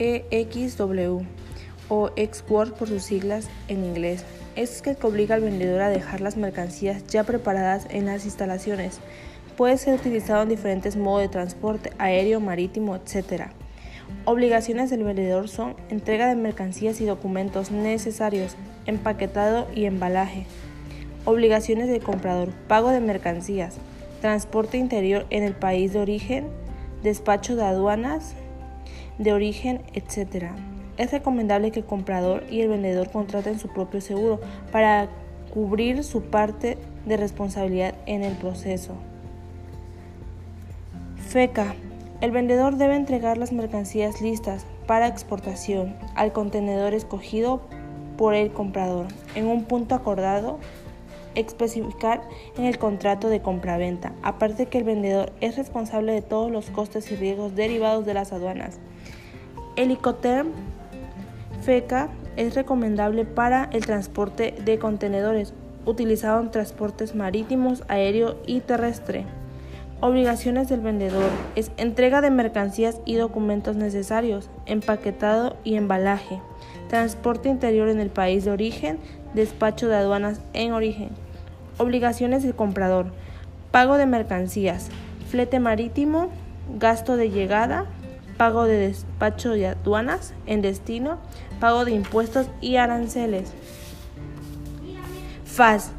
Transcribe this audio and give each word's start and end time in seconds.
EXW 0.00 1.20
o 1.90 2.10
Export 2.16 2.74
por 2.74 2.88
sus 2.88 3.02
siglas 3.02 3.48
en 3.68 3.84
inglés. 3.84 4.24
Es 4.56 4.80
que 4.80 4.96
obliga 5.02 5.34
al 5.34 5.42
vendedor 5.42 5.82
a 5.82 5.90
dejar 5.90 6.22
las 6.22 6.36
mercancías 6.36 7.06
ya 7.06 7.24
preparadas 7.24 7.86
en 7.90 8.06
las 8.06 8.24
instalaciones. 8.24 8.98
Puede 9.56 9.76
ser 9.76 9.94
utilizado 9.94 10.42
en 10.42 10.48
diferentes 10.48 10.96
modos 10.96 11.22
de 11.22 11.28
transporte, 11.28 11.92
aéreo, 11.98 12.40
marítimo, 12.40 12.96
etc. 12.96 13.48
Obligaciones 14.24 14.88
del 14.88 15.04
vendedor 15.04 15.48
son 15.48 15.76
entrega 15.90 16.28
de 16.28 16.34
mercancías 16.34 17.00
y 17.00 17.04
documentos 17.04 17.70
necesarios, 17.70 18.56
empaquetado 18.86 19.68
y 19.74 19.84
embalaje. 19.84 20.46
Obligaciones 21.26 21.88
del 21.88 22.02
comprador, 22.02 22.50
pago 22.68 22.88
de 22.88 23.00
mercancías, 23.00 23.76
transporte 24.22 24.78
interior 24.78 25.26
en 25.28 25.42
el 25.42 25.54
país 25.54 25.92
de 25.92 26.00
origen, 26.00 26.48
despacho 27.02 27.54
de 27.54 27.64
aduanas 27.64 28.34
de 29.20 29.34
origen, 29.34 29.82
etc. 29.92 30.46
Es 30.96 31.12
recomendable 31.12 31.70
que 31.70 31.80
el 31.80 31.86
comprador 31.86 32.42
y 32.50 32.62
el 32.62 32.68
vendedor 32.68 33.10
contraten 33.10 33.58
su 33.58 33.68
propio 33.68 34.00
seguro 34.00 34.40
para 34.72 35.08
cubrir 35.52 36.02
su 36.04 36.22
parte 36.22 36.78
de 37.04 37.16
responsabilidad 37.16 37.94
en 38.06 38.24
el 38.24 38.34
proceso. 38.34 38.94
FECA. 41.28 41.74
El 42.22 42.32
vendedor 42.32 42.76
debe 42.76 42.96
entregar 42.96 43.38
las 43.38 43.52
mercancías 43.52 44.20
listas 44.20 44.66
para 44.86 45.06
exportación 45.06 45.94
al 46.14 46.32
contenedor 46.32 46.92
escogido 46.92 47.62
por 48.16 48.34
el 48.34 48.52
comprador 48.52 49.06
en 49.34 49.46
un 49.46 49.64
punto 49.64 49.94
acordado 49.94 50.58
especificar 51.34 52.22
en 52.56 52.64
el 52.64 52.78
contrato 52.78 53.28
de 53.28 53.42
compraventa, 53.42 54.12
aparte 54.22 54.66
que 54.66 54.78
el 54.78 54.84
vendedor 54.84 55.32
es 55.40 55.56
responsable 55.56 56.12
de 56.12 56.22
todos 56.22 56.50
los 56.50 56.70
costes 56.70 57.10
y 57.10 57.16
riesgos 57.16 57.54
derivados 57.54 58.06
de 58.06 58.14
las 58.14 58.32
aduanas. 58.32 58.78
El 59.76 59.90
Icoterm 59.90 60.48
FECA 61.62 62.08
es 62.36 62.54
recomendable 62.54 63.24
para 63.24 63.68
el 63.72 63.84
transporte 63.86 64.54
de 64.64 64.78
contenedores 64.78 65.52
utilizado 65.86 66.40
en 66.40 66.50
transportes 66.50 67.14
marítimos, 67.14 67.84
aéreo 67.88 68.36
y 68.46 68.60
terrestre. 68.60 69.24
Obligaciones 70.00 70.68
del 70.68 70.80
vendedor 70.80 71.30
es 71.56 71.70
entrega 71.76 72.22
de 72.22 72.30
mercancías 72.30 73.00
y 73.04 73.16
documentos 73.16 73.76
necesarios, 73.76 74.48
empaquetado 74.64 75.56
y 75.62 75.74
embalaje, 75.74 76.40
transporte 76.88 77.50
interior 77.50 77.88
en 77.88 78.00
el 78.00 78.08
país 78.08 78.44
de 78.46 78.50
origen, 78.50 78.98
despacho 79.34 79.88
de 79.88 79.96
aduanas 79.96 80.40
en 80.54 80.72
origen. 80.72 81.10
Obligaciones 81.78 82.42
del 82.42 82.54
comprador, 82.54 83.06
pago 83.70 83.96
de 83.96 84.06
mercancías, 84.06 84.88
flete 85.30 85.60
marítimo, 85.60 86.28
gasto 86.78 87.16
de 87.16 87.30
llegada, 87.30 87.86
pago 88.36 88.64
de 88.64 88.76
despacho 88.78 89.50
de 89.50 89.68
aduanas 89.68 90.34
en 90.46 90.62
destino, 90.62 91.18
pago 91.60 91.84
de 91.84 91.92
impuestos 91.92 92.48
y 92.60 92.76
aranceles. 92.76 93.52
FAS, 95.44 95.92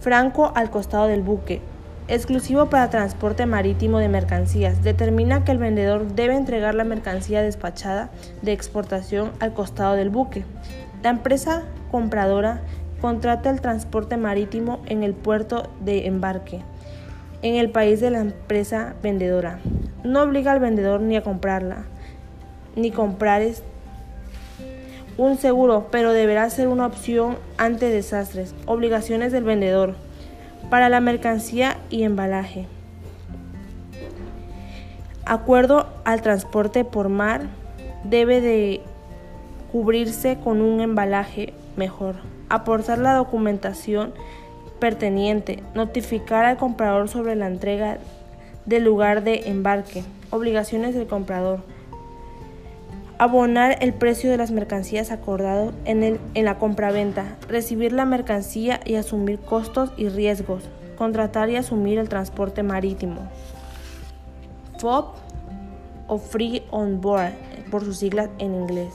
franco 0.00 0.52
al 0.54 0.70
costado 0.70 1.06
del 1.06 1.22
buque, 1.22 1.60
exclusivo 2.08 2.66
para 2.66 2.90
transporte 2.90 3.46
marítimo 3.46 3.98
de 3.98 4.08
mercancías, 4.08 4.82
determina 4.82 5.44
que 5.44 5.52
el 5.52 5.58
vendedor 5.58 6.08
debe 6.08 6.36
entregar 6.36 6.74
la 6.74 6.84
mercancía 6.84 7.42
despachada 7.42 8.10
de 8.42 8.52
exportación 8.52 9.32
al 9.40 9.54
costado 9.54 9.94
del 9.94 10.10
buque. 10.10 10.44
La 11.02 11.10
empresa 11.10 11.62
compradora 11.90 12.60
contrata 13.02 13.50
el 13.50 13.60
transporte 13.60 14.16
marítimo 14.16 14.80
en 14.86 15.02
el 15.02 15.12
puerto 15.12 15.68
de 15.80 16.06
embarque, 16.06 16.60
en 17.42 17.56
el 17.56 17.68
país 17.68 18.00
de 18.00 18.10
la 18.10 18.20
empresa 18.20 18.94
vendedora. 19.02 19.58
No 20.04 20.22
obliga 20.22 20.52
al 20.52 20.60
vendedor 20.60 21.00
ni 21.00 21.16
a 21.16 21.22
comprarla, 21.22 21.82
ni 22.76 22.92
comprar 22.92 23.42
un 25.18 25.36
seguro, 25.36 25.88
pero 25.90 26.12
deberá 26.12 26.48
ser 26.48 26.68
una 26.68 26.86
opción 26.86 27.38
ante 27.58 27.90
desastres. 27.90 28.54
Obligaciones 28.66 29.32
del 29.32 29.42
vendedor 29.42 29.96
para 30.70 30.88
la 30.88 31.00
mercancía 31.00 31.78
y 31.90 32.04
embalaje. 32.04 32.68
Acuerdo 35.24 35.88
al 36.04 36.22
transporte 36.22 36.84
por 36.84 37.08
mar 37.08 37.42
debe 38.04 38.40
de 38.40 38.80
cubrirse 39.72 40.36
con 40.36 40.60
un 40.60 40.82
embalaje 40.82 41.54
mejor, 41.76 42.16
aportar 42.50 42.98
la 42.98 43.14
documentación 43.14 44.12
perteniente, 44.78 45.62
notificar 45.74 46.44
al 46.44 46.58
comprador 46.58 47.08
sobre 47.08 47.34
la 47.34 47.46
entrega 47.46 47.96
del 48.66 48.84
lugar 48.84 49.24
de 49.24 49.48
embarque, 49.48 50.04
obligaciones 50.30 50.94
del 50.94 51.06
comprador, 51.06 51.60
abonar 53.18 53.78
el 53.80 53.94
precio 53.94 54.30
de 54.30 54.36
las 54.36 54.50
mercancías 54.50 55.10
acordado 55.10 55.72
en, 55.86 56.02
el, 56.02 56.20
en 56.34 56.44
la 56.44 56.58
compraventa, 56.58 57.36
recibir 57.48 57.92
la 57.92 58.04
mercancía 58.04 58.80
y 58.84 58.96
asumir 58.96 59.38
costos 59.38 59.92
y 59.96 60.08
riesgos, 60.08 60.64
contratar 60.98 61.48
y 61.48 61.56
asumir 61.56 61.98
el 61.98 62.10
transporte 62.10 62.62
marítimo. 62.62 63.20
FOB 64.78 65.06
o 66.08 66.18
Free 66.18 66.62
On 66.70 67.00
Board, 67.00 67.32
por 67.70 67.84
sus 67.84 67.98
siglas 67.98 68.28
en 68.38 68.54
inglés, 68.54 68.92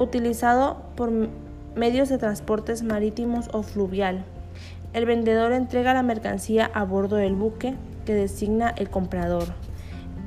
utilizado 0.00 0.82
por 0.96 1.12
medios 1.76 2.08
de 2.08 2.18
transportes 2.18 2.82
marítimos 2.82 3.48
o 3.52 3.62
fluvial. 3.62 4.24
El 4.92 5.06
vendedor 5.06 5.52
entrega 5.52 5.94
la 5.94 6.02
mercancía 6.02 6.68
a 6.74 6.84
bordo 6.84 7.16
del 7.16 7.36
buque 7.36 7.74
que 8.04 8.14
designa 8.14 8.70
el 8.76 8.90
comprador. 8.90 9.44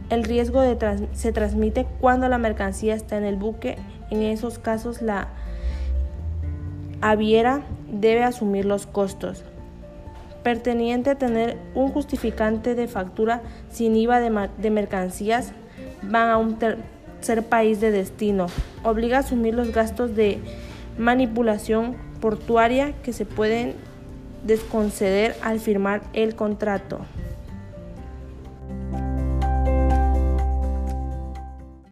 El 0.09 0.23
riesgo 0.23 0.61
se 1.13 1.31
transmite 1.33 1.85
cuando 1.99 2.29
la 2.29 2.37
mercancía 2.37 2.93
está 2.93 3.17
en 3.17 3.23
el 3.23 3.35
buque. 3.35 3.77
En 4.09 4.21
esos 4.21 4.59
casos 4.59 5.01
la 5.01 5.27
aviera 7.01 7.61
debe 7.91 8.23
asumir 8.23 8.65
los 8.65 8.85
costos. 8.85 9.43
Perteniente 10.43 11.09
a 11.09 11.15
tener 11.15 11.57
un 11.73 11.89
justificante 11.89 12.75
de 12.75 12.87
factura 12.87 13.41
sin 13.69 13.95
IVA 13.95 14.19
de, 14.19 14.49
de 14.57 14.69
mercancías 14.69 15.53
van 16.03 16.29
a 16.29 16.37
un 16.37 16.57
tercer 17.23 17.45
país 17.45 17.79
de 17.79 17.89
destino. 17.89 18.47
Obliga 18.83 19.15
a 19.17 19.19
asumir 19.21 19.53
los 19.53 19.71
gastos 19.71 20.13
de 20.13 20.39
manipulación 20.97 21.95
portuaria 22.19 22.93
que 23.01 23.13
se 23.13 23.25
pueden 23.25 23.75
desconceder 24.45 25.33
al 25.41 25.61
firmar 25.61 26.01
el 26.11 26.35
contrato. 26.35 26.99